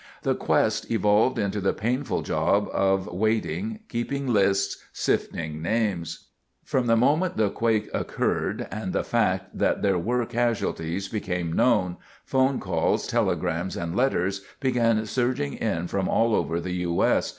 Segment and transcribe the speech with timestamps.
[0.23, 6.29] The quest evolved into the painful job of waiting, keeping lists, sifting names.
[6.65, 11.97] From the moment the quake occurred and the fact that there were casualties became known,
[12.25, 17.03] phone calls, telegrams, and letters began surging in from all over the U.
[17.03, 17.29] S.